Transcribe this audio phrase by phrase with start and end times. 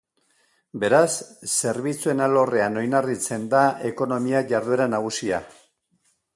[0.83, 1.09] Beraz,
[1.55, 3.63] zerbitzuen alorrean oinarritzen da
[3.93, 5.45] ekonomia jarduera nagusia.